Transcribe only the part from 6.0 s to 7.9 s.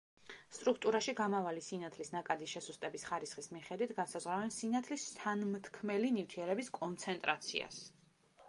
ნივთიერების კონცენტრაციას.